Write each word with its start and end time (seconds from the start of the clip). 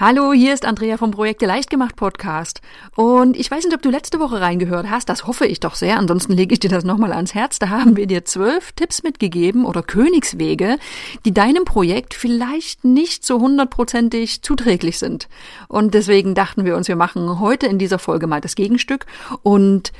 Hallo, 0.00 0.32
hier 0.32 0.54
ist 0.54 0.64
Andrea 0.64 0.96
vom 0.96 1.10
Projekte 1.10 1.44
Leichtgemacht 1.44 1.96
Podcast. 1.96 2.60
Und 2.94 3.36
ich 3.36 3.50
weiß 3.50 3.64
nicht, 3.64 3.74
ob 3.74 3.82
du 3.82 3.90
letzte 3.90 4.20
Woche 4.20 4.40
reingehört 4.40 4.88
hast. 4.88 5.08
Das 5.08 5.26
hoffe 5.26 5.44
ich 5.44 5.58
doch 5.58 5.74
sehr. 5.74 5.98
Ansonsten 5.98 6.34
lege 6.34 6.52
ich 6.52 6.60
dir 6.60 6.70
das 6.70 6.84
nochmal 6.84 7.12
ans 7.12 7.34
Herz. 7.34 7.58
Da 7.58 7.70
haben 7.70 7.96
wir 7.96 8.06
dir 8.06 8.24
zwölf 8.24 8.70
Tipps 8.70 9.02
mitgegeben 9.02 9.64
oder 9.64 9.82
Königswege, 9.82 10.78
die 11.24 11.34
deinem 11.34 11.64
Projekt 11.64 12.14
vielleicht 12.14 12.84
nicht 12.84 13.26
so 13.26 13.40
hundertprozentig 13.40 14.42
zuträglich 14.42 15.00
sind. 15.00 15.28
Und 15.66 15.94
deswegen 15.94 16.36
dachten 16.36 16.64
wir 16.64 16.76
uns, 16.76 16.86
wir 16.86 16.94
machen 16.94 17.40
heute 17.40 17.66
in 17.66 17.80
dieser 17.80 17.98
Folge 17.98 18.28
mal 18.28 18.40
das 18.40 18.54
Gegenstück 18.54 19.04
und 19.42 19.90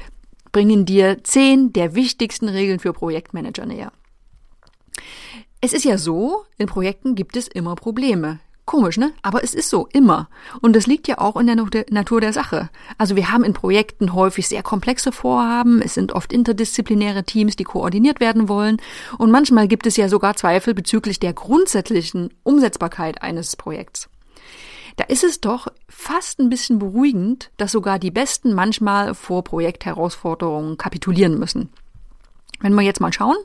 bringen 0.52 0.86
dir 0.86 1.24
zehn 1.24 1.72
der 1.72 1.96
wichtigsten 1.96 2.48
Regeln 2.48 2.78
für 2.78 2.92
Projektmanager 2.92 3.66
näher. 3.66 3.90
Es 5.60 5.72
ist 5.72 5.84
ja 5.84 5.98
so, 5.98 6.44
in 6.56 6.68
Projekten 6.68 7.16
gibt 7.16 7.36
es 7.36 7.48
immer 7.48 7.74
Probleme. 7.74 8.38
Komisch, 8.68 8.98
ne? 8.98 9.12
Aber 9.22 9.42
es 9.42 9.54
ist 9.54 9.70
so, 9.70 9.88
immer. 9.94 10.28
Und 10.60 10.76
es 10.76 10.86
liegt 10.86 11.08
ja 11.08 11.16
auch 11.16 11.36
in 11.36 11.46
der 11.46 11.56
Natur 11.88 12.20
der 12.20 12.34
Sache. 12.34 12.68
Also 12.98 13.16
wir 13.16 13.32
haben 13.32 13.42
in 13.42 13.54
Projekten 13.54 14.12
häufig 14.12 14.46
sehr 14.46 14.62
komplexe 14.62 15.10
Vorhaben, 15.10 15.80
es 15.80 15.94
sind 15.94 16.12
oft 16.12 16.34
interdisziplinäre 16.34 17.24
Teams, 17.24 17.56
die 17.56 17.64
koordiniert 17.64 18.20
werden 18.20 18.46
wollen, 18.46 18.76
und 19.16 19.30
manchmal 19.30 19.68
gibt 19.68 19.86
es 19.86 19.96
ja 19.96 20.10
sogar 20.10 20.36
Zweifel 20.36 20.74
bezüglich 20.74 21.18
der 21.18 21.32
grundsätzlichen 21.32 22.28
Umsetzbarkeit 22.42 23.22
eines 23.22 23.56
Projekts. 23.56 24.10
Da 24.96 25.04
ist 25.04 25.24
es 25.24 25.40
doch 25.40 25.68
fast 25.88 26.38
ein 26.38 26.50
bisschen 26.50 26.78
beruhigend, 26.78 27.50
dass 27.56 27.72
sogar 27.72 27.98
die 27.98 28.10
Besten 28.10 28.52
manchmal 28.52 29.14
vor 29.14 29.44
Projektherausforderungen 29.44 30.76
kapitulieren 30.76 31.38
müssen. 31.38 31.70
Wenn 32.60 32.74
wir 32.74 32.82
jetzt 32.82 33.00
mal 33.00 33.12
schauen, 33.12 33.36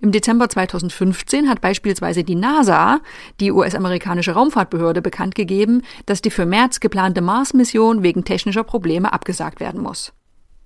im 0.00 0.10
Dezember 0.10 0.48
2015 0.48 1.48
hat 1.50 1.60
beispielsweise 1.60 2.24
die 2.24 2.34
NASA, 2.34 3.00
die 3.40 3.52
US-amerikanische 3.52 4.32
Raumfahrtbehörde, 4.32 5.02
bekannt 5.02 5.34
gegeben, 5.34 5.82
dass 6.06 6.22
die 6.22 6.30
für 6.30 6.46
März 6.46 6.80
geplante 6.80 7.20
Mars-Mission 7.20 8.02
wegen 8.02 8.24
technischer 8.24 8.64
Probleme 8.64 9.12
abgesagt 9.12 9.60
werden 9.60 9.82
muss. 9.82 10.12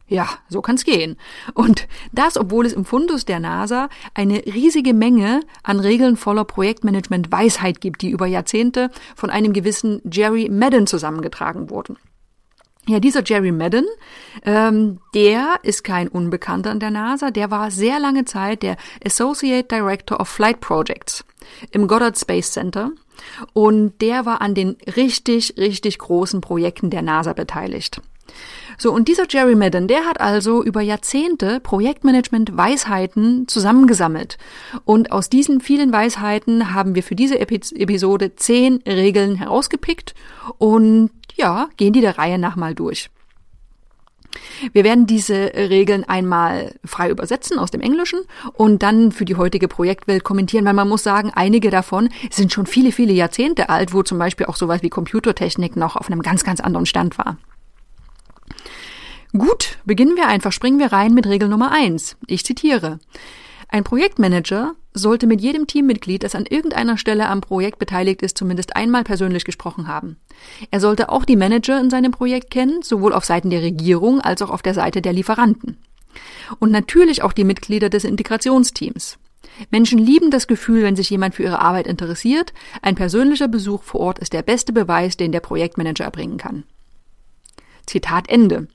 Ja, 0.06 0.26
so 0.48 0.62
kann's 0.62 0.84
gehen. 0.84 1.16
Und 1.52 1.86
das, 2.12 2.38
obwohl 2.38 2.64
es 2.64 2.72
im 2.72 2.86
Fundus 2.86 3.26
der 3.26 3.41
NASA 3.41 3.91
eine 4.14 4.38
riesige 4.46 4.94
Menge 4.94 5.42
an 5.62 5.80
Regeln 5.80 6.16
voller 6.16 6.44
Projektmanagement-Weisheit 6.44 7.80
gibt, 7.82 8.00
die 8.00 8.10
über 8.10 8.26
Jahrzehnte 8.26 8.91
von 9.16 9.28
einem 9.28 9.52
gewissen 9.52 10.00
Jerry 10.10 10.48
Madden 10.50 10.86
zusammengetragen 10.86 11.69
wurden. 11.69 11.98
Ja, 12.89 13.00
dieser 13.00 13.22
Jerry 13.22 13.53
Madden, 13.53 13.84
ähm, 14.47 14.98
der 15.14 15.61
ist 15.62 15.84
kein 15.84 16.08
Unbekannter 16.08 16.70
an 16.70 16.81
der 16.81 16.91
NASA. 16.91 17.31
Der 17.31 17.50
war 17.50 17.70
sehr 17.70 18.00
lange 18.00 18.25
Zeit 18.25 18.62
der 18.62 18.78
Associate 19.05 19.69
Director 19.69 20.19
of 20.19 20.28
Flight 20.28 20.61
Projects 20.61 21.22
im 21.70 21.86
Goddard 21.86 22.19
Space 22.19 22.53
Center. 22.53 22.92
Und 23.53 24.00
der 24.00 24.25
war 24.25 24.41
an 24.41 24.55
den 24.55 24.77
richtig, 24.97 25.55
richtig 25.59 25.98
großen 25.98 26.41
Projekten 26.41 26.89
der 26.89 27.03
NASA 27.03 27.34
beteiligt. 27.34 28.00
So, 28.78 28.92
und 28.92 29.09
dieser 29.09 29.27
Jerry 29.28 29.55
Madden, 29.55 29.89
der 29.89 30.06
hat 30.06 30.20
also 30.20 30.62
über 30.62 30.81
Jahrzehnte 30.81 31.61
Projektmanagement-Weisheiten 31.61 33.48
zusammengesammelt. 33.48 34.39
Und 34.84 35.12
aus 35.12 35.28
diesen 35.28 35.61
vielen 35.61 35.92
Weisheiten 35.92 36.72
haben 36.72 36.94
wir 36.94 37.03
für 37.03 37.16
diese 37.16 37.39
Episode 37.39 38.36
zehn 38.36 38.81
Regeln 38.86 39.34
herausgepickt 39.34 40.14
und 40.59 41.11
ja, 41.39 41.69
gehen 41.77 41.92
die 41.92 42.00
der 42.00 42.19
Reihe 42.19 42.39
nach 42.39 42.56
mal 42.56 42.75
durch. 42.75 43.11
Wir 44.72 44.84
werden 44.84 45.06
diese 45.06 45.53
Regeln 45.54 46.04
einmal 46.04 46.75
frei 46.84 47.10
übersetzen 47.10 47.59
aus 47.59 47.71
dem 47.71 47.81
Englischen 47.81 48.21
und 48.53 48.82
dann 48.82 49.12
für 49.12 49.25
die 49.25 49.37
heutige 49.37 49.69
Projektwelt 49.69 50.25
kommentieren, 50.25 50.65
weil 50.65 50.75
man 50.75 50.88
muss 50.88 51.03
sagen, 51.03 51.32
einige 51.34 51.71
davon 51.71 52.09
sind 52.31 52.53
schon 52.53 52.66
viele, 52.66 52.93
viele 52.93 53.12
Jahrzehnte 53.12 53.69
alt, 53.69 53.94
wo 53.94 54.03
zum 54.03 54.19
Beispiel 54.19 54.47
auch 54.47 54.56
sowas 54.56 54.82
wie 54.82 54.91
Computertechnik 54.91 55.76
noch 55.76 55.97
auf 55.97 56.10
einem 56.10 56.22
ganz, 56.22 56.44
ganz 56.44 56.60
anderen 56.60 56.87
Stand 56.87 57.19
war. 57.19 57.38
Gut, 59.32 59.78
beginnen 59.84 60.16
wir 60.16 60.26
einfach, 60.26 60.53
springen 60.53 60.78
wir 60.78 60.93
rein 60.93 61.15
mit 61.15 61.26
Regel 61.26 61.49
Nummer 61.49 61.70
eins. 61.70 62.16
Ich 62.26 62.44
zitiere. 62.44 62.99
Ein 63.69 63.84
Projektmanager 63.84 64.75
sollte 64.95 65.27
mit 65.27 65.43
jedem 65.43 65.67
Teammitglied, 65.67 66.23
das 66.23 66.34
an 66.34 66.47
irgendeiner 66.47 66.97
Stelle 66.97 67.29
am 67.29 67.43
Projekt 67.43 67.79
beteiligt 67.79 68.23
ist, 68.23 68.39
zumindest 68.39 68.77
einmal 68.77 69.05
persönlich 69.05 69.45
gesprochen 69.45 69.87
haben. 69.89 70.17
Er 70.71 70.81
sollte 70.81 71.11
auch 71.11 71.27
die 71.27 71.37
Manager 71.37 71.79
in 71.79 71.91
seinem 71.91 72.11
Projekt 72.11 72.51
kennen, 72.51 72.83
sowohl 72.83 73.12
auf 73.12 73.27
Seiten 73.27 73.51
der 73.51 73.62
Regierung 73.62 74.21
als 74.21 74.41
auch 74.41 74.51
auf 74.51 74.62
der 74.62 74.75
Seite 74.75 75.03
der 75.03 75.12
Lieferanten. 75.12 75.77
Und 76.59 76.73
natürlich 76.73 77.23
auch 77.23 77.34
die 77.34 77.45
Mitglieder 77.45 77.91
des 77.91 78.05
Integrationsteams. 78.05 79.19
Menschen 79.71 79.99
lieben 79.99 80.31
das 80.31 80.47
Gefühl, 80.47 80.83
wenn 80.83 80.97
sich 80.97 81.11
jemand 81.11 81.35
für 81.35 81.43
ihre 81.43 81.61
Arbeit 81.61 81.87
interessiert. 81.87 82.55
Ein 82.81 82.95
persönlicher 82.95 83.49
Besuch 83.49 83.83
vor 83.83 84.00
Ort 84.00 84.19
ist 84.19 84.33
der 84.33 84.43
beste 84.43 84.73
Beweis, 84.73 85.17
den 85.17 85.33
der 85.33 85.41
Projektmanager 85.41 86.05
erbringen 86.05 86.39
kann. 86.39 86.65
Zitat 87.87 88.29
Ende. 88.29 88.69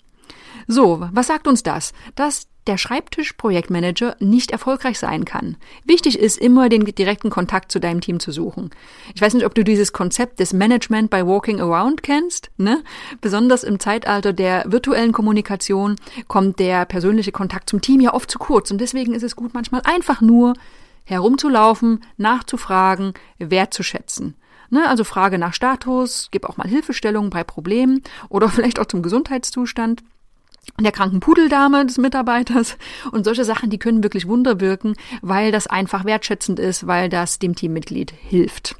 So, 0.67 1.07
was 1.11 1.27
sagt 1.27 1.47
uns 1.47 1.63
das? 1.63 1.93
Dass 2.15 2.47
der 2.67 2.77
Schreibtisch-Projektmanager 2.77 4.15
nicht 4.19 4.51
erfolgreich 4.51 4.97
sein 4.97 5.25
kann. 5.25 5.57
Wichtig 5.83 6.17
ist 6.17 6.37
immer, 6.37 6.69
den 6.69 6.85
direkten 6.85 7.29
Kontakt 7.29 7.71
zu 7.71 7.79
deinem 7.79 8.01
Team 8.01 8.19
zu 8.19 8.31
suchen. 8.31 8.69
Ich 9.13 9.21
weiß 9.21 9.33
nicht, 9.33 9.45
ob 9.45 9.53
du 9.53 9.63
dieses 9.63 9.91
Konzept 9.91 10.39
des 10.39 10.53
Management 10.53 11.09
by 11.09 11.25
Walking 11.25 11.59
Around 11.59 12.03
kennst. 12.03 12.51
Ne? 12.57 12.83
Besonders 13.19 13.63
im 13.63 13.79
Zeitalter 13.79 14.33
der 14.33 14.63
virtuellen 14.67 15.11
Kommunikation 15.11 15.97
kommt 16.27 16.59
der 16.59 16.85
persönliche 16.85 17.31
Kontakt 17.31 17.69
zum 17.69 17.81
Team 17.81 17.99
ja 17.99 18.13
oft 18.13 18.31
zu 18.31 18.39
kurz. 18.39 18.71
Und 18.71 18.79
deswegen 18.79 19.13
ist 19.13 19.23
es 19.23 19.35
gut, 19.35 19.53
manchmal 19.53 19.81
einfach 19.83 20.21
nur 20.21 20.53
herumzulaufen, 21.03 22.03
nachzufragen, 22.17 23.13
wertzuschätzen. 23.39 24.35
Ne, 24.69 24.87
also 24.87 25.03
Frage 25.03 25.37
nach 25.37 25.53
Status, 25.53 26.29
gib 26.31 26.49
auch 26.49 26.57
mal 26.57 26.67
Hilfestellungen 26.67 27.29
bei 27.29 27.43
Problemen 27.43 28.01
oder 28.29 28.49
vielleicht 28.49 28.79
auch 28.79 28.85
zum 28.85 29.03
Gesundheitszustand 29.03 30.01
der 30.79 30.91
kranken 30.91 31.19
Pudeldame 31.19 31.85
des 31.85 31.97
Mitarbeiters 31.97 32.77
und 33.11 33.25
solche 33.25 33.45
Sachen, 33.45 33.69
die 33.69 33.77
können 33.77 34.03
wirklich 34.03 34.27
Wunder 34.27 34.59
wirken, 34.59 34.95
weil 35.21 35.51
das 35.51 35.67
einfach 35.67 36.05
wertschätzend 36.05 36.59
ist, 36.59 36.87
weil 36.87 37.09
das 37.09 37.39
dem 37.39 37.55
Teammitglied 37.55 38.11
hilft. 38.11 38.75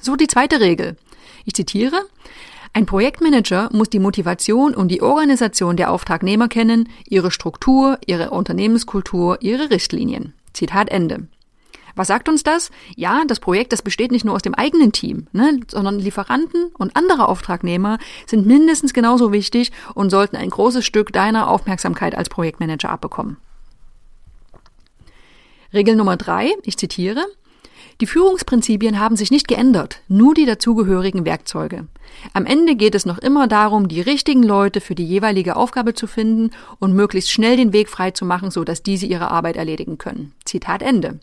So 0.00 0.16
die 0.16 0.26
zweite 0.26 0.60
Regel. 0.60 0.96
Ich 1.44 1.54
zitiere. 1.54 1.96
Ein 2.72 2.86
Projektmanager 2.86 3.70
muss 3.72 3.88
die 3.88 4.00
Motivation 4.00 4.74
und 4.74 4.88
die 4.88 5.00
Organisation 5.00 5.76
der 5.76 5.92
Auftragnehmer 5.92 6.48
kennen, 6.48 6.88
ihre 7.08 7.30
Struktur, 7.30 7.98
ihre 8.04 8.30
Unternehmenskultur, 8.30 9.38
ihre 9.40 9.70
Richtlinien. 9.70 10.34
Zitat 10.52 10.90
Ende. 10.90 11.28
Was 11.94 12.08
sagt 12.08 12.28
uns 12.28 12.42
das? 12.42 12.70
Ja, 12.96 13.22
das 13.26 13.40
Projekt, 13.40 13.72
das 13.72 13.82
besteht 13.82 14.10
nicht 14.10 14.24
nur 14.24 14.34
aus 14.34 14.42
dem 14.42 14.54
eigenen 14.54 14.92
Team, 14.92 15.26
ne, 15.32 15.60
sondern 15.68 15.98
Lieferanten 15.98 16.72
und 16.76 16.96
andere 16.96 17.28
Auftragnehmer 17.28 17.98
sind 18.26 18.46
mindestens 18.46 18.92
genauso 18.92 19.32
wichtig 19.32 19.72
und 19.94 20.10
sollten 20.10 20.36
ein 20.36 20.50
großes 20.50 20.84
Stück 20.84 21.12
deiner 21.12 21.48
Aufmerksamkeit 21.48 22.16
als 22.16 22.28
Projektmanager 22.28 22.90
abbekommen. 22.90 23.36
Regel 25.72 25.96
Nummer 25.96 26.16
drei, 26.16 26.52
ich 26.62 26.76
zitiere, 26.76 27.24
die 28.00 28.06
Führungsprinzipien 28.06 28.98
haben 28.98 29.16
sich 29.16 29.30
nicht 29.30 29.46
geändert, 29.46 30.00
nur 30.08 30.34
die 30.34 30.46
dazugehörigen 30.46 31.24
Werkzeuge. 31.24 31.86
Am 32.32 32.44
Ende 32.44 32.74
geht 32.74 32.94
es 32.94 33.06
noch 33.06 33.18
immer 33.18 33.46
darum, 33.46 33.86
die 33.88 34.00
richtigen 34.00 34.42
Leute 34.42 34.80
für 34.80 34.94
die 34.94 35.06
jeweilige 35.06 35.56
Aufgabe 35.56 35.94
zu 35.94 36.06
finden 36.06 36.50
und 36.80 36.94
möglichst 36.94 37.30
schnell 37.30 37.56
den 37.56 37.72
Weg 37.72 37.88
frei 37.88 38.10
zu 38.10 38.24
machen, 38.24 38.50
so 38.50 38.64
dass 38.64 38.82
diese 38.82 39.06
ihre 39.06 39.30
Arbeit 39.30 39.56
erledigen 39.56 39.98
können. 39.98 40.32
Zitat 40.44 40.82
Ende. 40.82 41.20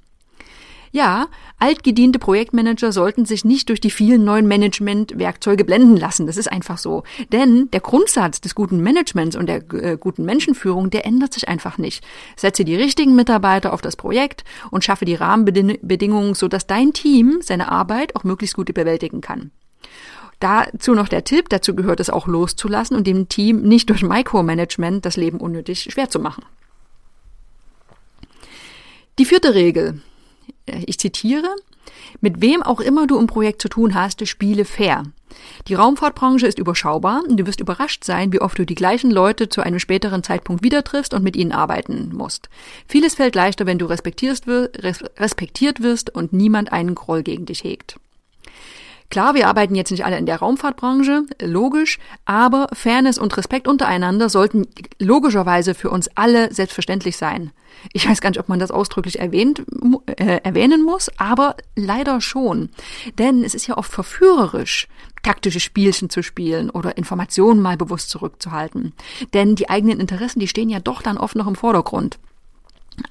Ja, 0.93 1.27
altgediente 1.57 2.19
Projektmanager 2.19 2.91
sollten 2.91 3.25
sich 3.25 3.45
nicht 3.45 3.69
durch 3.69 3.79
die 3.79 3.91
vielen 3.91 4.25
neuen 4.25 4.45
Management-Werkzeuge 4.47 5.63
blenden 5.63 5.95
lassen. 5.95 6.27
Das 6.27 6.35
ist 6.35 6.51
einfach 6.51 6.77
so. 6.77 7.03
Denn 7.31 7.69
der 7.71 7.79
Grundsatz 7.79 8.41
des 8.41 8.55
guten 8.55 8.81
Managements 8.81 9.37
und 9.37 9.47
der 9.47 9.63
äh, 9.73 9.97
guten 9.97 10.25
Menschenführung, 10.25 10.89
der 10.89 11.05
ändert 11.05 11.33
sich 11.33 11.47
einfach 11.47 11.77
nicht. 11.77 12.03
Setze 12.35 12.65
die 12.65 12.75
richtigen 12.75 13.15
Mitarbeiter 13.15 13.71
auf 13.71 13.81
das 13.81 13.95
Projekt 13.95 14.43
und 14.69 14.83
schaffe 14.83 15.05
die 15.05 15.15
Rahmenbedingungen, 15.15 16.35
sodass 16.35 16.67
dein 16.67 16.91
Team 16.91 17.39
seine 17.41 17.71
Arbeit 17.71 18.17
auch 18.17 18.25
möglichst 18.25 18.55
gut 18.55 18.73
bewältigen 18.73 19.21
kann. 19.21 19.51
Dazu 20.41 20.93
noch 20.93 21.07
der 21.07 21.23
Tipp, 21.23 21.49
dazu 21.49 21.75
gehört 21.75 21.99
es 21.99 22.09
auch 22.09 22.27
loszulassen 22.27 22.97
und 22.97 23.05
dem 23.05 23.29
Team 23.29 23.61
nicht 23.61 23.89
durch 23.89 24.01
Micromanagement 24.01 25.05
das 25.05 25.15
Leben 25.15 25.39
unnötig 25.39 25.87
schwer 25.91 26.09
zu 26.09 26.19
machen. 26.19 26.43
Die 29.19 29.25
vierte 29.25 29.53
Regel. 29.53 30.01
Ich 30.65 30.99
zitiere, 30.99 31.55
Mit 32.19 32.41
wem 32.41 32.61
auch 32.61 32.79
immer 32.79 33.07
du 33.07 33.17
im 33.19 33.27
Projekt 33.27 33.61
zu 33.61 33.69
tun 33.69 33.95
hast, 33.95 34.27
spiele 34.27 34.65
fair. 34.65 35.03
Die 35.67 35.73
Raumfahrtbranche 35.73 36.45
ist 36.45 36.59
überschaubar 36.59 37.23
und 37.27 37.37
du 37.37 37.47
wirst 37.47 37.59
überrascht 37.61 38.03
sein, 38.03 38.33
wie 38.33 38.41
oft 38.41 38.59
du 38.59 38.65
die 38.65 38.75
gleichen 38.75 39.11
Leute 39.11 39.49
zu 39.49 39.61
einem 39.61 39.79
späteren 39.79 40.23
Zeitpunkt 40.23 40.63
wieder 40.63 40.83
triffst 40.83 41.13
und 41.13 41.23
mit 41.23 41.35
ihnen 41.35 41.51
arbeiten 41.51 42.11
musst. 42.13 42.49
Vieles 42.87 43.15
fällt 43.15 43.35
leichter, 43.35 43.65
wenn 43.65 43.79
du 43.79 43.85
respektiert 43.85 44.45
wirst 45.81 46.13
und 46.13 46.33
niemand 46.33 46.71
einen 46.71 46.95
Groll 46.95 47.23
gegen 47.23 47.45
dich 47.45 47.63
hegt. 47.63 47.95
Klar, 49.11 49.35
wir 49.35 49.49
arbeiten 49.49 49.75
jetzt 49.75 49.91
nicht 49.91 50.05
alle 50.05 50.17
in 50.17 50.25
der 50.25 50.37
Raumfahrtbranche, 50.37 51.25
logisch, 51.41 51.99
aber 52.23 52.69
Fairness 52.71 53.17
und 53.17 53.35
Respekt 53.35 53.67
untereinander 53.67 54.29
sollten 54.29 54.67
logischerweise 54.99 55.75
für 55.75 55.89
uns 55.89 56.09
alle 56.15 56.53
selbstverständlich 56.53 57.17
sein. 57.17 57.51
Ich 57.91 58.07
weiß 58.07 58.21
gar 58.21 58.29
nicht, 58.29 58.39
ob 58.39 58.47
man 58.47 58.59
das 58.59 58.71
ausdrücklich 58.71 59.19
erwähnt, 59.19 59.63
äh, 60.05 60.39
erwähnen 60.43 60.85
muss, 60.85 61.11
aber 61.17 61.57
leider 61.75 62.21
schon. 62.21 62.69
Denn 63.17 63.43
es 63.43 63.53
ist 63.53 63.67
ja 63.67 63.77
oft 63.77 63.91
verführerisch, 63.91 64.87
taktische 65.23 65.59
Spielchen 65.59 66.09
zu 66.09 66.23
spielen 66.23 66.69
oder 66.69 66.97
Informationen 66.97 67.61
mal 67.61 67.75
bewusst 67.75 68.09
zurückzuhalten. 68.11 68.93
Denn 69.33 69.55
die 69.55 69.69
eigenen 69.69 69.99
Interessen, 69.99 70.39
die 70.39 70.47
stehen 70.47 70.69
ja 70.69 70.79
doch 70.79 71.01
dann 71.01 71.17
oft 71.17 71.35
noch 71.35 71.47
im 71.47 71.55
Vordergrund. 71.55 72.17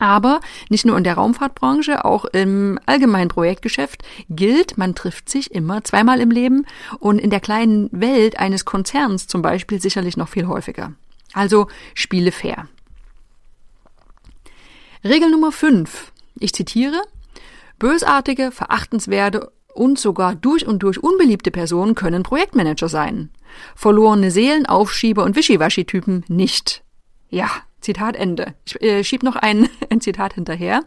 Aber 0.01 0.41
nicht 0.71 0.87
nur 0.87 0.97
in 0.97 1.05
der 1.05 1.15
Raumfahrtbranche, 1.15 2.07
auch 2.07 2.25
im 2.25 2.81
allgemeinen 2.87 3.29
Projektgeschäft 3.29 4.03
gilt, 4.31 4.79
man 4.79 4.95
trifft 4.95 5.29
sich 5.29 5.55
immer 5.55 5.85
zweimal 5.85 6.21
im 6.21 6.31
Leben 6.31 6.67
und 6.99 7.19
in 7.19 7.29
der 7.29 7.41
kleinen 7.41 7.91
Welt 7.93 8.39
eines 8.39 8.65
Konzerns 8.65 9.27
zum 9.27 9.43
Beispiel 9.43 9.81
sicherlich 9.81 10.17
noch 10.17 10.31
viel 10.31 10.47
häufiger. 10.47 10.95
Also 11.35 11.69
spiele 11.95 12.33
fair. 12.33 12.67
Regel 15.05 15.31
Nummer 15.31 15.53
5. 15.53 16.13
Ich 16.39 16.55
zitiere. 16.55 17.03
Bösartige, 17.79 18.53
verachtenswerte 18.53 19.53
und 19.75 19.99
sogar 19.99 20.35
durch 20.35 20.67
und 20.67 20.83
durch 20.83 21.03
unbeliebte 21.03 21.51
Personen 21.51 21.95
können 21.95 22.23
Projektmanager 22.23 22.89
sein. 22.89 23.31
Verlorene 23.77 24.31
Seelen, 24.31 24.65
Aufschieber 24.65 25.25
und 25.25 25.37
Wischiwaschi-Typen 25.37 26.25
nicht. 26.29 26.83
Ja, 27.29 27.51
Zitat 27.81 28.17
Ende. 28.17 28.55
Ich 28.65 28.81
äh, 28.83 29.05
schieb 29.05 29.23
noch 29.23 29.37
ein, 29.37 29.69
ein 29.91 30.01
Zitat 30.01 30.35
hinterher. 30.35 30.85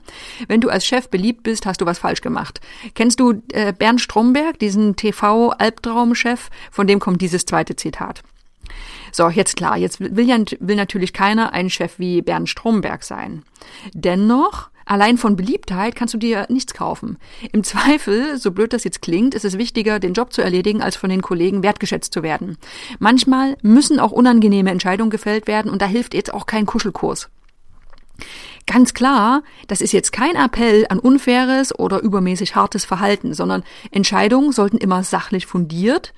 Wenn 0.47 0.61
du 0.61 0.69
als 0.69 0.85
Chef 0.85 1.09
beliebt 1.09 1.43
bist, 1.43 1.65
hast 1.65 1.81
du 1.81 1.85
was 1.85 1.99
falsch 1.99 2.21
gemacht. 2.21 2.61
Kennst 2.95 3.19
du 3.19 3.41
äh, 3.51 3.73
Bernd 3.73 4.01
Stromberg, 4.01 4.59
diesen 4.59 4.95
TV-Albtraumchef? 4.95 6.49
Von 6.71 6.87
dem 6.87 6.99
kommt 6.99 7.21
dieses 7.21 7.45
zweite 7.45 7.75
Zitat. 7.75 8.23
So, 9.11 9.29
jetzt 9.29 9.55
klar, 9.57 9.77
jetzt 9.77 9.99
will, 9.99 10.15
will 10.15 10.75
natürlich 10.75 11.13
keiner 11.13 11.53
ein 11.53 11.69
Chef 11.69 11.99
wie 11.99 12.21
Bernd 12.21 12.49
Stromberg 12.49 13.03
sein. 13.03 13.43
Dennoch 13.93 14.69
Allein 14.85 15.17
von 15.17 15.35
Beliebtheit 15.35 15.95
kannst 15.95 16.13
du 16.13 16.17
dir 16.17 16.45
nichts 16.49 16.73
kaufen. 16.73 17.17
Im 17.51 17.63
Zweifel, 17.63 18.37
so 18.37 18.51
blöd 18.51 18.73
das 18.73 18.83
jetzt 18.83 19.01
klingt, 19.01 19.33
ist 19.33 19.45
es 19.45 19.57
wichtiger, 19.57 19.99
den 19.99 20.13
Job 20.13 20.33
zu 20.33 20.41
erledigen, 20.41 20.81
als 20.81 20.95
von 20.95 21.09
den 21.09 21.21
Kollegen 21.21 21.63
wertgeschätzt 21.63 22.13
zu 22.13 22.23
werden. 22.23 22.57
Manchmal 22.99 23.57
müssen 23.61 23.99
auch 23.99 24.11
unangenehme 24.11 24.71
Entscheidungen 24.71 25.09
gefällt 25.09 25.47
werden 25.47 25.71
und 25.71 25.81
da 25.81 25.85
hilft 25.85 26.13
jetzt 26.13 26.33
auch 26.33 26.45
kein 26.45 26.65
Kuschelkurs. 26.65 27.29
Ganz 28.65 28.93
klar, 28.93 29.43
das 29.67 29.81
ist 29.81 29.91
jetzt 29.91 30.13
kein 30.13 30.35
Appell 30.35 30.85
an 30.89 30.99
unfaires 30.99 31.77
oder 31.77 31.99
übermäßig 31.99 32.55
hartes 32.55 32.85
Verhalten, 32.85 33.33
sondern 33.33 33.63
Entscheidungen 33.91 34.51
sollten 34.51 34.77
immer 34.77 35.03
sachlich 35.03 35.47
fundiert 35.47 36.13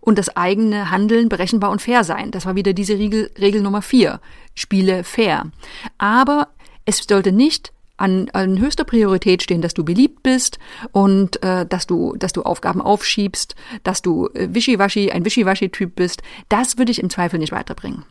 und 0.00 0.18
das 0.18 0.34
eigene 0.36 0.90
Handeln 0.90 1.28
berechenbar 1.28 1.70
und 1.70 1.82
fair 1.82 2.04
sein. 2.04 2.30
Das 2.30 2.46
war 2.46 2.54
wieder 2.54 2.72
diese 2.72 2.96
Regel, 2.96 3.30
Regel 3.38 3.60
Nummer 3.60 3.82
vier. 3.82 4.20
Spiele 4.54 5.04
fair. 5.04 5.50
Aber 5.98 6.48
es 6.86 7.04
sollte 7.08 7.32
nicht 7.32 7.72
an, 8.00 8.28
an 8.32 8.58
höchster 8.58 8.84
Priorität 8.84 9.42
stehen, 9.42 9.62
dass 9.62 9.74
du 9.74 9.84
beliebt 9.84 10.22
bist 10.22 10.58
und 10.92 11.42
äh, 11.42 11.66
dass 11.66 11.86
du, 11.86 12.14
dass 12.16 12.32
du 12.32 12.42
Aufgaben 12.42 12.80
aufschiebst, 12.80 13.54
dass 13.82 14.02
du 14.02 14.28
äh, 14.34 14.48
wischiwaschi, 14.52 15.10
ein 15.12 15.24
wischiwaschi-Typ 15.24 15.94
bist. 15.94 16.22
Das 16.48 16.78
würde 16.78 16.92
ich 16.92 17.02
im 17.02 17.10
Zweifel 17.10 17.38
nicht 17.38 17.52
weiterbringen. 17.52 18.04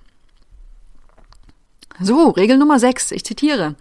So, 2.01 2.30
Regel 2.30 2.57
Nummer 2.57 2.80
6, 2.80 3.12
ich 3.12 3.25
zitiere. 3.25 3.75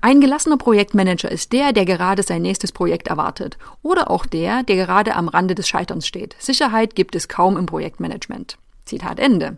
Ein 0.00 0.20
gelassener 0.20 0.56
Projektmanager 0.56 1.32
ist 1.32 1.52
der, 1.52 1.72
der 1.72 1.84
gerade 1.84 2.22
sein 2.22 2.42
nächstes 2.42 2.70
Projekt 2.70 3.08
erwartet. 3.08 3.58
Oder 3.82 4.08
auch 4.08 4.24
der, 4.24 4.62
der 4.62 4.76
gerade 4.76 5.16
am 5.16 5.26
Rande 5.26 5.56
des 5.56 5.66
Scheiterns 5.66 6.06
steht. 6.06 6.36
Sicherheit 6.38 6.94
gibt 6.94 7.16
es 7.16 7.26
kaum 7.26 7.56
im 7.56 7.66
Projektmanagement. 7.66 8.56
Zitat 8.84 9.18
Ende. 9.18 9.56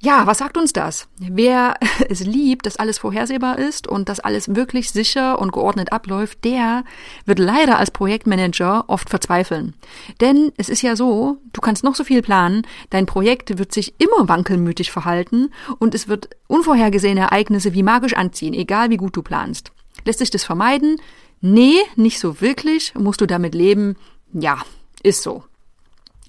Ja, 0.00 0.28
was 0.28 0.38
sagt 0.38 0.56
uns 0.56 0.72
das? 0.72 1.08
Wer 1.18 1.74
es 2.08 2.20
liebt, 2.20 2.66
dass 2.66 2.76
alles 2.76 2.98
vorhersehbar 2.98 3.58
ist 3.58 3.88
und 3.88 4.08
dass 4.08 4.20
alles 4.20 4.54
wirklich 4.54 4.90
sicher 4.90 5.40
und 5.40 5.52
geordnet 5.52 5.92
abläuft, 5.92 6.44
der 6.44 6.84
wird 7.26 7.40
leider 7.40 7.78
als 7.78 7.90
Projektmanager 7.90 8.84
oft 8.86 9.10
verzweifeln. 9.10 9.74
Denn 10.20 10.52
es 10.56 10.68
ist 10.68 10.82
ja 10.82 10.94
so, 10.94 11.38
du 11.52 11.60
kannst 11.60 11.82
noch 11.82 11.96
so 11.96 12.04
viel 12.04 12.22
planen, 12.22 12.62
dein 12.90 13.06
Projekt 13.06 13.58
wird 13.58 13.72
sich 13.72 13.94
immer 13.98 14.28
wankelmütig 14.28 14.92
verhalten 14.92 15.50
und 15.80 15.96
es 15.96 16.06
wird 16.06 16.30
unvorhergesehene 16.46 17.20
Ereignisse 17.20 17.74
wie 17.74 17.82
magisch 17.82 18.14
anziehen, 18.14 18.54
egal 18.54 18.90
wie 18.90 18.98
gut 18.98 19.16
du 19.16 19.22
planst. 19.22 19.72
Lässt 20.04 20.20
sich 20.20 20.30
das 20.30 20.44
vermeiden? 20.44 21.00
Nee, 21.40 21.76
nicht 21.96 22.20
so 22.20 22.40
wirklich. 22.40 22.94
Musst 22.94 23.20
du 23.20 23.26
damit 23.26 23.54
leben? 23.54 23.96
Ja, 24.32 24.62
ist 25.02 25.22
so. 25.22 25.44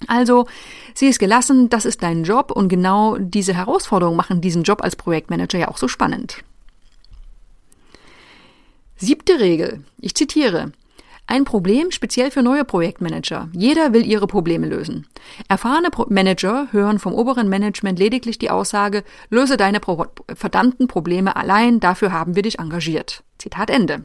Also, 0.06 0.46
sie 0.94 1.06
ist 1.06 1.18
gelassen, 1.18 1.68
das 1.68 1.84
ist 1.84 2.02
dein 2.02 2.24
Job 2.24 2.50
und 2.50 2.68
genau 2.68 3.16
diese 3.18 3.54
Herausforderungen 3.54 4.16
machen 4.16 4.40
diesen 4.40 4.62
Job 4.62 4.82
als 4.82 4.96
Projektmanager 4.96 5.58
ja 5.58 5.68
auch 5.68 5.78
so 5.78 5.88
spannend. 5.88 6.42
Siebte 8.96 9.40
Regel. 9.40 9.84
Ich 9.98 10.14
zitiere. 10.14 10.72
Ein 11.26 11.44
Problem 11.44 11.92
speziell 11.92 12.32
für 12.32 12.42
neue 12.42 12.64
Projektmanager. 12.64 13.48
Jeder 13.52 13.92
will 13.92 14.04
ihre 14.04 14.26
Probleme 14.26 14.66
lösen. 14.66 15.06
Erfahrene 15.48 15.90
Pro 15.90 16.06
Manager 16.08 16.66
hören 16.72 16.98
vom 16.98 17.14
oberen 17.14 17.48
Management 17.48 18.00
lediglich 18.00 18.38
die 18.38 18.50
Aussage, 18.50 19.04
löse 19.28 19.56
deine 19.56 19.78
Pro 19.78 20.06
verdammten 20.34 20.88
Probleme 20.88 21.36
allein, 21.36 21.78
dafür 21.78 22.10
haben 22.10 22.34
wir 22.34 22.42
dich 22.42 22.58
engagiert. 22.58 23.22
Zitat 23.38 23.70
Ende. 23.70 24.04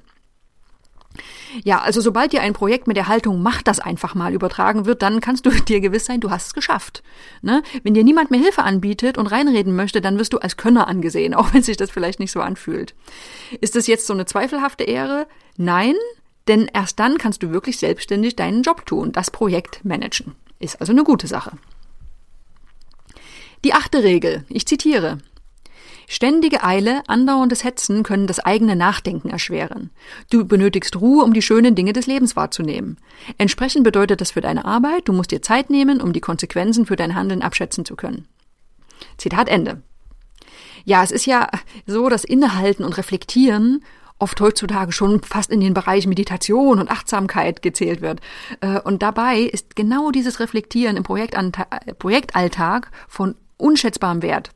Ja, 1.63 1.79
also 1.81 2.01
sobald 2.01 2.33
dir 2.33 2.41
ein 2.41 2.53
Projekt 2.53 2.88
mit 2.88 2.97
der 2.97 3.07
Haltung 3.07 3.41
mach 3.41 3.62
das 3.62 3.79
einfach 3.79 4.15
mal 4.15 4.33
übertragen 4.33 4.85
wird, 4.85 5.01
dann 5.01 5.21
kannst 5.21 5.45
du 5.45 5.50
dir 5.67 5.79
gewiss 5.79 6.06
sein, 6.06 6.19
du 6.19 6.31
hast 6.31 6.47
es 6.47 6.53
geschafft. 6.53 7.03
Ne? 7.41 7.63
Wenn 7.83 7.94
dir 7.94 8.03
niemand 8.03 8.31
mehr 8.31 8.39
Hilfe 8.39 8.63
anbietet 8.63 9.17
und 9.17 9.27
reinreden 9.27 9.75
möchte, 9.75 10.01
dann 10.01 10.19
wirst 10.19 10.33
du 10.33 10.39
als 10.39 10.57
Könner 10.57 10.88
angesehen, 10.88 11.33
auch 11.35 11.53
wenn 11.53 11.63
sich 11.63 11.77
das 11.77 11.91
vielleicht 11.91 12.19
nicht 12.19 12.31
so 12.31 12.41
anfühlt. 12.41 12.95
Ist 13.62 13.75
das 13.75 13.88
jetzt 13.88 14.07
so 14.07 14.13
eine 14.13 14.25
zweifelhafte 14.25 14.83
Ehre? 14.83 15.27
Nein, 15.57 15.95
denn 16.47 16.69
erst 16.73 17.00
dann 17.00 17.17
kannst 17.17 17.44
du 17.44 17.51
wirklich 17.51 17.77
selbstständig 17.77 18.35
deinen 18.35 18.62
Job 18.62 18.85
tun, 18.85 19.12
das 19.12 19.31
Projekt 19.31 19.83
managen. 19.83 20.35
Ist 20.59 20.79
also 20.79 20.94
eine 20.94 21.03
gute 21.03 21.27
Sache. 21.27 21.53
Die 23.63 23.73
achte 23.73 24.03
Regel, 24.03 24.45
ich 24.50 24.67
zitiere. 24.67 25.17
Ständige 26.07 26.63
Eile, 26.63 27.02
andauerndes 27.07 27.63
Hetzen 27.63 28.04
können 28.04 28.28
das 28.28 28.40
eigene 28.40 28.75
Nachdenken 28.75 29.30
erschweren. 29.30 29.90
Du 30.30 30.46
benötigst 30.46 31.00
Ruhe, 31.00 31.24
um 31.24 31.34
die 31.34 31.42
schönen 31.42 31.75
Dinge 31.75 31.94
des 31.94 32.07
Lebens 32.07 32.36
wahrzunehmen. 32.36 32.98
Entsprechend 33.38 33.84
bedeutet 33.84 34.22
das 34.22 34.32
für 34.32 34.41
deine 34.41 34.65
Arbeit, 34.65 35.08
du 35.08 35.13
musst 35.13 35.32
dir 35.32 35.41
Zeit 35.41 35.70
nehmen, 35.70 36.01
um 36.01 36.13
die 36.13 36.22
Konsequenzen 36.22 36.86
für 36.86 36.96
dein 36.96 37.15
Handeln 37.15 37.41
abschätzen 37.41 37.86
zu 37.86 37.96
können. 37.96 38.27
Zitat 39.18 39.50
Ende. 39.50 39.82
Ja, 40.84 41.03
es 41.03 41.12
ist 41.12 41.25
ja 41.25 41.50
so, 41.88 42.10
dass 42.10 42.24
Innehalten 42.24 42.84
und 42.86 42.98
Reflektieren 42.98 43.84
oft 44.20 44.39
heutzutage 44.39 44.91
schon 44.91 45.22
fast 45.24 45.51
in 45.51 45.60
den 45.60 45.74
Bereich 45.74 46.08
Meditation 46.08 46.79
und 46.79 46.89
Achtsamkeit 46.89 47.62
gezählt 47.62 48.01
wird. 48.01 48.22
Äh, 48.62 48.79
und 48.79 49.01
dabei 49.01 49.39
ist 49.39 49.75
genau 49.75 50.12
dieses 50.12 50.39
Reflektieren 50.39 50.96
im 50.96 51.03
Projektalltag 51.03 52.91
von 53.08 53.36
unschätzbarem 53.58 54.22
Wert. 54.22 54.51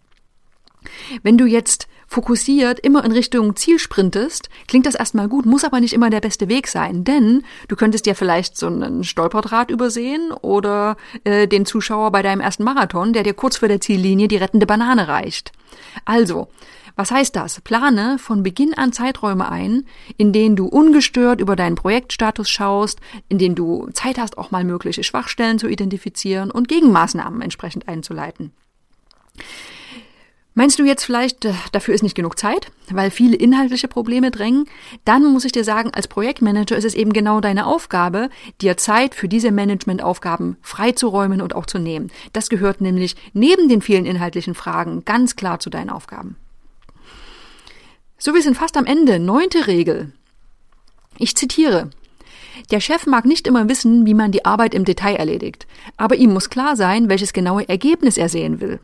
Wenn 1.23 1.37
du 1.37 1.45
jetzt 1.45 1.87
fokussiert 2.07 2.79
immer 2.79 3.05
in 3.05 3.11
Richtung 3.11 3.55
Ziel 3.55 3.77
sprintest, 3.77 4.49
klingt 4.67 4.85
das 4.85 4.95
erstmal 4.95 5.27
gut, 5.27 5.45
muss 5.45 5.63
aber 5.63 5.79
nicht 5.79 5.93
immer 5.93 6.09
der 6.09 6.21
beste 6.21 6.49
Weg 6.49 6.67
sein, 6.67 7.03
denn 7.03 7.43
du 7.67 7.75
könntest 7.75 8.07
ja 8.07 8.15
vielleicht 8.15 8.57
so 8.57 8.67
einen 8.67 9.03
Stolperdraht 9.03 9.69
übersehen 9.69 10.31
oder 10.31 10.97
äh, 11.23 11.47
den 11.47 11.65
Zuschauer 11.65 12.11
bei 12.11 12.23
deinem 12.23 12.41
ersten 12.41 12.63
Marathon, 12.63 13.13
der 13.13 13.23
dir 13.23 13.33
kurz 13.33 13.57
vor 13.57 13.67
der 13.67 13.81
Ziellinie 13.81 14.27
die 14.27 14.37
rettende 14.37 14.65
Banane 14.65 15.07
reicht. 15.07 15.51
Also, 16.05 16.47
was 16.95 17.11
heißt 17.11 17.35
das? 17.35 17.61
Plane 17.61 18.17
von 18.19 18.43
Beginn 18.43 18.73
an 18.73 18.91
Zeiträume 18.91 19.49
ein, 19.49 19.85
in 20.17 20.33
denen 20.33 20.55
du 20.55 20.65
ungestört 20.65 21.39
über 21.39 21.55
deinen 21.55 21.75
Projektstatus 21.75 22.49
schaust, 22.49 22.99
in 23.29 23.37
denen 23.37 23.55
du 23.55 23.87
Zeit 23.93 24.17
hast, 24.17 24.37
auch 24.37 24.51
mal 24.51 24.63
mögliche 24.65 25.03
Schwachstellen 25.03 25.59
zu 25.59 25.67
identifizieren 25.67 26.51
und 26.51 26.67
Gegenmaßnahmen 26.67 27.41
entsprechend 27.41 27.87
einzuleiten. 27.87 28.51
Meinst 30.59 30.77
du 30.77 30.83
jetzt 30.83 31.05
vielleicht, 31.05 31.45
äh, 31.45 31.53
dafür 31.71 31.93
ist 31.93 32.03
nicht 32.03 32.17
genug 32.17 32.37
Zeit, 32.37 32.69
weil 32.91 33.11
viele 33.11 33.37
inhaltliche 33.37 33.87
Probleme 33.87 34.29
drängen? 34.29 34.65
Dann 35.05 35.23
muss 35.31 35.45
ich 35.45 35.53
dir 35.53 35.63
sagen, 35.63 35.91
als 35.93 36.09
Projektmanager 36.09 36.75
ist 36.75 36.83
es 36.83 36.95
eben 36.95 37.13
genau 37.13 37.39
deine 37.39 37.65
Aufgabe, 37.65 38.29
dir 38.59 38.75
Zeit 38.75 39.15
für 39.15 39.29
diese 39.29 39.53
Managementaufgaben 39.53 40.57
freizuräumen 40.61 41.41
und 41.41 41.55
auch 41.55 41.65
zu 41.65 41.79
nehmen. 41.79 42.11
Das 42.33 42.49
gehört 42.49 42.81
nämlich 42.81 43.15
neben 43.31 43.69
den 43.69 43.81
vielen 43.81 44.05
inhaltlichen 44.05 44.53
Fragen 44.53 45.05
ganz 45.05 45.37
klar 45.37 45.61
zu 45.61 45.69
deinen 45.69 45.89
Aufgaben. 45.89 46.35
So, 48.17 48.33
wir 48.33 48.41
sind 48.41 48.57
fast 48.57 48.75
am 48.75 48.85
Ende. 48.85 49.17
Neunte 49.17 49.65
Regel. 49.65 50.11
Ich 51.17 51.37
zitiere. 51.37 51.89
Der 52.69 52.81
Chef 52.81 53.05
mag 53.05 53.23
nicht 53.23 53.47
immer 53.47 53.69
wissen, 53.69 54.05
wie 54.05 54.13
man 54.13 54.33
die 54.33 54.43
Arbeit 54.43 54.73
im 54.73 54.83
Detail 54.83 55.15
erledigt, 55.15 55.67
aber 55.95 56.17
ihm 56.17 56.33
muss 56.33 56.49
klar 56.49 56.75
sein, 56.75 57.07
welches 57.07 57.31
genaue 57.31 57.69
Ergebnis 57.69 58.17
er 58.17 58.27
sehen 58.27 58.59
will. 58.59 58.81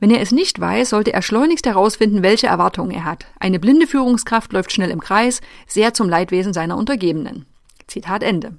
Wenn 0.00 0.10
er 0.10 0.20
es 0.20 0.32
nicht 0.32 0.60
weiß, 0.60 0.90
sollte 0.90 1.12
er 1.12 1.22
schleunigst 1.22 1.66
herausfinden, 1.66 2.22
welche 2.22 2.46
Erwartungen 2.46 2.90
er 2.90 3.04
hat. 3.04 3.26
Eine 3.40 3.58
blinde 3.58 3.86
Führungskraft 3.86 4.52
läuft 4.52 4.72
schnell 4.72 4.90
im 4.90 5.00
Kreis, 5.00 5.40
sehr 5.66 5.94
zum 5.94 6.08
Leidwesen 6.08 6.52
seiner 6.52 6.76
Untergebenen. 6.76 7.46
Zitat 7.86 8.22
Ende. 8.22 8.54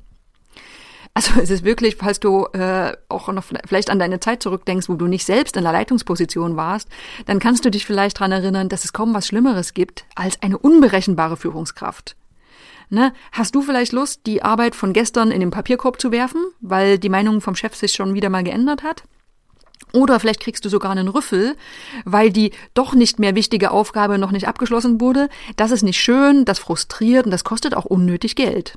Also 1.13 1.39
es 1.41 1.49
ist 1.49 1.63
wirklich, 1.63 1.95
falls 1.95 2.19
du 2.19 2.45
äh, 2.53 2.95
auch 3.09 3.27
noch 3.29 3.43
vielleicht 3.43 3.89
an 3.89 3.99
deine 3.99 4.19
Zeit 4.19 4.43
zurückdenkst, 4.43 4.89
wo 4.89 4.93
du 4.93 5.07
nicht 5.07 5.25
selbst 5.25 5.57
in 5.57 5.63
der 5.63 5.73
Leitungsposition 5.73 6.55
warst, 6.55 6.87
dann 7.25 7.39
kannst 7.39 7.65
du 7.65 7.71
dich 7.71 7.85
vielleicht 7.85 8.17
daran 8.17 8.31
erinnern, 8.31 8.69
dass 8.69 8.85
es 8.85 8.93
kaum 8.93 9.13
was 9.13 9.27
Schlimmeres 9.27 9.73
gibt 9.73 10.05
als 10.15 10.41
eine 10.41 10.57
unberechenbare 10.57 11.35
Führungskraft. 11.35 12.15
Ne? 12.89 13.13
Hast 13.31 13.53
du 13.53 13.61
vielleicht 13.61 13.91
Lust, 13.91 14.21
die 14.25 14.41
Arbeit 14.41 14.75
von 14.75 14.93
gestern 14.93 15.31
in 15.31 15.41
den 15.41 15.51
Papierkorb 15.51 15.99
zu 15.99 16.11
werfen, 16.11 16.41
weil 16.59 16.97
die 16.97 17.09
Meinung 17.09 17.41
vom 17.41 17.55
Chef 17.55 17.75
sich 17.75 17.91
schon 17.91 18.13
wieder 18.13 18.29
mal 18.29 18.43
geändert 18.43 18.83
hat? 18.83 19.03
Oder 19.93 20.19
vielleicht 20.19 20.41
kriegst 20.41 20.63
du 20.65 20.69
sogar 20.69 20.91
einen 20.91 21.07
Rüffel, 21.07 21.55
weil 22.05 22.31
die 22.31 22.51
doch 22.73 22.93
nicht 22.93 23.19
mehr 23.19 23.35
wichtige 23.35 23.71
Aufgabe 23.71 24.17
noch 24.17 24.31
nicht 24.31 24.47
abgeschlossen 24.47 25.01
wurde. 25.01 25.29
Das 25.55 25.71
ist 25.71 25.83
nicht 25.83 25.99
schön, 25.99 26.45
das 26.45 26.59
frustriert 26.59 27.25
und 27.25 27.31
das 27.31 27.43
kostet 27.43 27.75
auch 27.75 27.85
unnötig 27.85 28.35
Geld. 28.35 28.75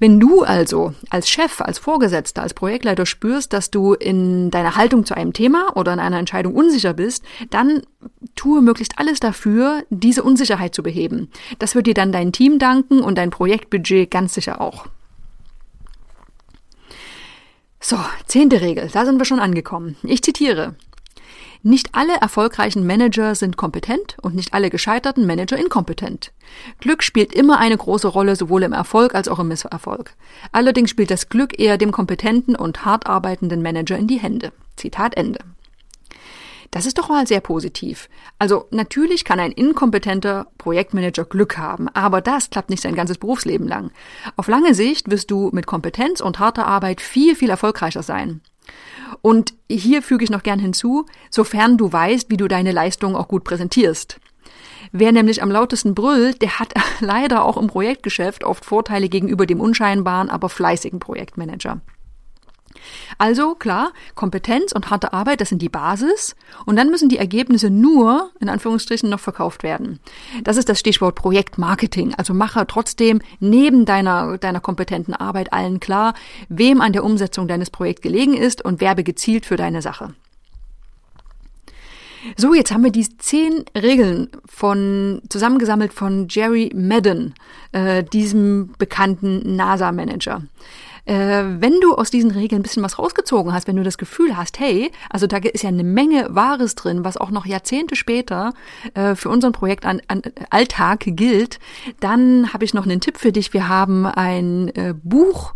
Wenn 0.00 0.20
du 0.20 0.42
also 0.42 0.94
als 1.10 1.28
Chef, 1.28 1.60
als 1.60 1.78
Vorgesetzter, 1.78 2.42
als 2.42 2.54
Projektleiter 2.54 3.04
spürst, 3.04 3.52
dass 3.52 3.70
du 3.70 3.94
in 3.94 4.50
deiner 4.50 4.76
Haltung 4.76 5.04
zu 5.04 5.16
einem 5.16 5.32
Thema 5.32 5.76
oder 5.76 5.92
in 5.92 5.98
einer 5.98 6.20
Entscheidung 6.20 6.54
unsicher 6.54 6.94
bist, 6.94 7.24
dann 7.50 7.82
tue 8.36 8.62
möglichst 8.62 8.98
alles 8.98 9.18
dafür, 9.18 9.82
diese 9.90 10.22
Unsicherheit 10.22 10.72
zu 10.72 10.84
beheben. 10.84 11.30
Das 11.58 11.74
wird 11.74 11.88
dir 11.88 11.94
dann 11.94 12.12
dein 12.12 12.30
Team 12.30 12.60
danken 12.60 13.00
und 13.00 13.18
dein 13.18 13.30
Projektbudget 13.30 14.08
ganz 14.10 14.34
sicher 14.34 14.60
auch. 14.60 14.86
So, 17.88 17.96
zehnte 18.26 18.60
Regel, 18.60 18.90
da 18.92 19.06
sind 19.06 19.16
wir 19.16 19.24
schon 19.24 19.40
angekommen. 19.40 19.96
Ich 20.02 20.22
zitiere. 20.22 20.74
Nicht 21.62 21.94
alle 21.94 22.16
erfolgreichen 22.20 22.86
Manager 22.86 23.34
sind 23.34 23.56
kompetent 23.56 24.18
und 24.20 24.34
nicht 24.34 24.52
alle 24.52 24.68
gescheiterten 24.68 25.26
Manager 25.26 25.56
inkompetent. 25.56 26.32
Glück 26.80 27.02
spielt 27.02 27.32
immer 27.32 27.58
eine 27.58 27.78
große 27.78 28.08
Rolle, 28.08 28.36
sowohl 28.36 28.64
im 28.64 28.74
Erfolg 28.74 29.14
als 29.14 29.26
auch 29.26 29.38
im 29.38 29.48
Misserfolg. 29.48 30.12
Allerdings 30.52 30.90
spielt 30.90 31.10
das 31.10 31.30
Glück 31.30 31.58
eher 31.58 31.78
dem 31.78 31.90
kompetenten 31.90 32.56
und 32.56 32.84
hart 32.84 33.06
arbeitenden 33.06 33.62
Manager 33.62 33.96
in 33.96 34.06
die 34.06 34.20
Hände. 34.20 34.52
Zitat 34.76 35.16
Ende. 35.16 35.38
Das 36.70 36.84
ist 36.84 36.98
doch 36.98 37.08
mal 37.08 37.26
sehr 37.26 37.40
positiv. 37.40 38.08
Also 38.38 38.66
natürlich 38.70 39.24
kann 39.24 39.40
ein 39.40 39.52
inkompetenter 39.52 40.48
Projektmanager 40.58 41.24
Glück 41.24 41.56
haben, 41.56 41.88
aber 41.88 42.20
das 42.20 42.50
klappt 42.50 42.68
nicht 42.68 42.82
sein 42.82 42.94
ganzes 42.94 43.18
Berufsleben 43.18 43.66
lang. 43.66 43.90
Auf 44.36 44.48
lange 44.48 44.74
Sicht 44.74 45.10
wirst 45.10 45.30
du 45.30 45.50
mit 45.52 45.66
Kompetenz 45.66 46.20
und 46.20 46.38
harter 46.38 46.66
Arbeit 46.66 47.00
viel, 47.00 47.34
viel 47.34 47.50
erfolgreicher 47.50 48.02
sein. 48.02 48.42
Und 49.22 49.54
hier 49.70 50.02
füge 50.02 50.24
ich 50.24 50.30
noch 50.30 50.42
gern 50.42 50.58
hinzu, 50.58 51.06
sofern 51.30 51.78
du 51.78 51.90
weißt, 51.90 52.30
wie 52.30 52.36
du 52.36 52.48
deine 52.48 52.72
Leistung 52.72 53.16
auch 53.16 53.28
gut 53.28 53.44
präsentierst. 53.44 54.20
Wer 54.92 55.12
nämlich 55.12 55.42
am 55.42 55.50
lautesten 55.50 55.94
brüllt, 55.94 56.42
der 56.42 56.58
hat 56.58 56.74
leider 57.00 57.44
auch 57.44 57.56
im 57.56 57.66
Projektgeschäft 57.66 58.44
oft 58.44 58.64
Vorteile 58.64 59.08
gegenüber 59.08 59.46
dem 59.46 59.60
unscheinbaren, 59.60 60.28
aber 60.28 60.48
fleißigen 60.48 60.98
Projektmanager. 60.98 61.80
Also 63.18 63.54
klar, 63.54 63.92
Kompetenz 64.14 64.72
und 64.72 64.90
harte 64.90 65.12
Arbeit, 65.12 65.40
das 65.40 65.48
sind 65.48 65.62
die 65.62 65.68
Basis. 65.68 66.36
Und 66.66 66.76
dann 66.76 66.90
müssen 66.90 67.08
die 67.08 67.18
Ergebnisse 67.18 67.70
nur, 67.70 68.30
in 68.40 68.48
Anführungsstrichen, 68.48 69.08
noch 69.08 69.20
verkauft 69.20 69.62
werden. 69.62 70.00
Das 70.44 70.56
ist 70.56 70.68
das 70.68 70.78
Stichwort 70.78 71.14
Projektmarketing. 71.14 72.14
Also 72.14 72.34
mache 72.34 72.66
trotzdem 72.66 73.20
neben 73.40 73.84
deiner, 73.84 74.38
deiner 74.38 74.60
kompetenten 74.60 75.14
Arbeit 75.14 75.52
allen 75.52 75.80
klar, 75.80 76.14
wem 76.48 76.80
an 76.80 76.92
der 76.92 77.04
Umsetzung 77.04 77.48
deines 77.48 77.70
Projekts 77.70 78.02
gelegen 78.02 78.34
ist 78.34 78.64
und 78.64 78.80
werbe 78.80 79.04
gezielt 79.04 79.46
für 79.46 79.56
deine 79.56 79.82
Sache. 79.82 80.14
So, 82.36 82.54
jetzt 82.54 82.72
haben 82.72 82.84
wir 82.84 82.90
die 82.90 83.08
zehn 83.18 83.64
Regeln 83.76 84.28
von 84.44 85.22
zusammengesammelt 85.28 85.92
von 85.92 86.26
Jerry 86.28 86.70
Madden, 86.74 87.34
äh, 87.72 88.02
diesem 88.02 88.72
bekannten 88.78 89.56
NASA-Manager. 89.56 90.42
Äh, 91.08 91.60
wenn 91.60 91.80
du 91.80 91.94
aus 91.94 92.10
diesen 92.10 92.30
Regeln 92.30 92.60
ein 92.60 92.62
bisschen 92.62 92.82
was 92.82 92.98
rausgezogen 92.98 93.54
hast, 93.54 93.66
wenn 93.66 93.76
du 93.76 93.82
das 93.82 93.96
Gefühl 93.96 94.36
hast, 94.36 94.60
hey, 94.60 94.92
also 95.08 95.26
da 95.26 95.38
ist 95.38 95.62
ja 95.62 95.70
eine 95.70 95.82
Menge 95.82 96.26
Wahres 96.30 96.74
drin, 96.74 97.02
was 97.02 97.16
auch 97.16 97.30
noch 97.30 97.46
Jahrzehnte 97.46 97.96
später 97.96 98.52
äh, 98.92 99.14
für 99.14 99.30
unseren 99.30 99.52
Projekt 99.52 99.86
an, 99.86 100.02
an 100.08 100.20
Alltag 100.50 101.04
gilt, 101.06 101.60
dann 102.00 102.52
habe 102.52 102.66
ich 102.66 102.74
noch 102.74 102.84
einen 102.84 103.00
Tipp 103.00 103.16
für 103.16 103.32
dich. 103.32 103.54
Wir 103.54 103.68
haben 103.68 104.04
ein 104.04 104.68
äh, 104.76 104.94
Buch 105.02 105.54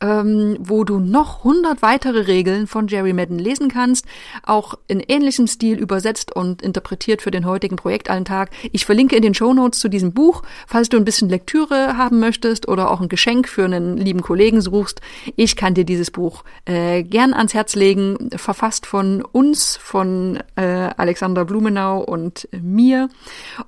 ähm, 0.00 0.56
wo 0.60 0.84
du 0.84 0.98
noch 0.98 1.38
100 1.38 1.82
weitere 1.82 2.20
Regeln 2.20 2.66
von 2.66 2.88
Jerry 2.88 3.12
Madden 3.12 3.38
lesen 3.38 3.68
kannst, 3.68 4.06
auch 4.42 4.74
in 4.88 5.00
ähnlichem 5.00 5.46
Stil 5.46 5.78
übersetzt 5.78 6.34
und 6.34 6.62
interpretiert 6.62 7.22
für 7.22 7.30
den 7.30 7.46
heutigen 7.46 7.76
Projektalltag. 7.76 8.50
Ich 8.72 8.84
verlinke 8.84 9.16
in 9.16 9.22
den 9.22 9.34
Show 9.34 9.52
Notes 9.52 9.80
zu 9.80 9.88
diesem 9.88 10.12
Buch, 10.12 10.42
falls 10.66 10.88
du 10.88 10.96
ein 10.96 11.04
bisschen 11.04 11.28
Lektüre 11.28 11.96
haben 11.96 12.20
möchtest 12.20 12.68
oder 12.68 12.90
auch 12.90 13.00
ein 13.00 13.08
Geschenk 13.08 13.48
für 13.48 13.64
einen 13.64 13.96
lieben 13.96 14.22
Kollegen 14.22 14.60
suchst. 14.60 15.00
Ich 15.36 15.56
kann 15.56 15.74
dir 15.74 15.84
dieses 15.84 16.10
Buch 16.10 16.44
äh, 16.64 17.02
gern 17.02 17.34
ans 17.34 17.54
Herz 17.54 17.74
legen, 17.74 18.30
verfasst 18.36 18.86
von 18.86 19.22
uns, 19.22 19.76
von 19.76 20.40
äh, 20.56 20.90
Alexander 20.96 21.44
Blumenau 21.44 22.00
und 22.02 22.48
mir. 22.52 23.08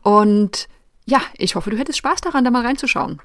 Und 0.02 0.68
ja, 1.06 1.20
ich 1.38 1.54
hoffe, 1.54 1.70
du 1.70 1.78
hättest 1.78 1.98
Spaß 1.98 2.20
daran, 2.20 2.44
da 2.44 2.50
mal 2.50 2.64
reinzuschauen. 2.64 3.20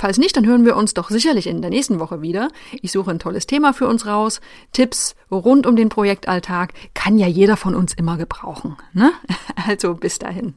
Falls 0.00 0.16
nicht, 0.16 0.34
dann 0.34 0.46
hören 0.46 0.64
wir 0.64 0.76
uns 0.76 0.94
doch 0.94 1.10
sicherlich 1.10 1.46
in 1.46 1.60
der 1.60 1.68
nächsten 1.68 2.00
Woche 2.00 2.22
wieder. 2.22 2.48
Ich 2.80 2.90
suche 2.90 3.10
ein 3.10 3.18
tolles 3.18 3.46
Thema 3.46 3.74
für 3.74 3.86
uns 3.86 4.06
raus. 4.06 4.40
Tipps 4.72 5.14
rund 5.30 5.66
um 5.66 5.76
den 5.76 5.90
Projektalltag 5.90 6.72
kann 6.94 7.18
ja 7.18 7.26
jeder 7.26 7.58
von 7.58 7.74
uns 7.74 7.92
immer 7.92 8.16
gebrauchen. 8.16 8.78
Ne? 8.94 9.12
Also 9.68 9.92
bis 9.92 10.18
dahin. 10.18 10.54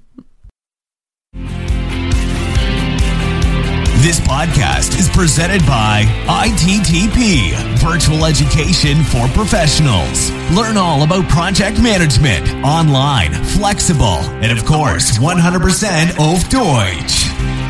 This 4.01 4.21
podcast 4.21 4.97
is 4.97 5.09
presented 5.09 5.61
by 5.65 6.05
ITTP, 6.27 7.51
Virtual 7.81 8.25
Education 8.25 9.03
for 9.03 9.27
Professionals. 9.29 10.31
Learn 10.55 10.77
all 10.77 11.03
about 11.03 11.27
project 11.27 11.81
management, 11.81 12.47
online, 12.63 13.33
flexible, 13.43 14.19
and 14.41 14.53
of 14.53 14.63
course, 14.63 15.19
100% 15.19 16.17
auf 16.17 16.47
Deutsch. 16.47 17.62